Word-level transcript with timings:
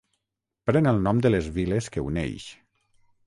Pren 0.69 0.91
el 0.91 1.01
nom 1.07 1.19
de 1.25 1.31
les 1.35 1.51
viles 1.57 1.89
que 1.97 2.05
uneix. 2.09 2.49